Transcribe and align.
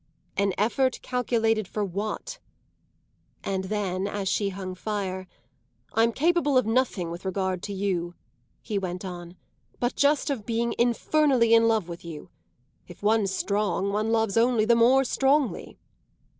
"An 0.35 0.55
effort 0.57 0.99
calculated 1.03 1.67
for 1.67 1.85
what?" 1.85 2.39
And 3.43 3.65
then 3.65 4.07
as 4.07 4.27
she 4.27 4.49
hung 4.49 4.73
fire, 4.73 5.27
"I'm 5.93 6.11
capable 6.11 6.57
of 6.57 6.65
nothing 6.65 7.11
with 7.11 7.23
regard 7.23 7.61
to 7.61 7.71
you," 7.73 8.15
he 8.63 8.79
went 8.79 9.05
on, 9.05 9.35
"but 9.79 9.95
just 9.95 10.31
of 10.31 10.43
being 10.43 10.73
infernally 10.79 11.53
in 11.53 11.67
love 11.67 11.87
with 11.87 12.03
you. 12.03 12.31
If 12.87 13.03
one's 13.03 13.29
strong 13.31 13.93
one 13.93 14.11
loves 14.11 14.37
only 14.37 14.65
the 14.65 14.75
more 14.75 15.03
strongly." 15.03 15.77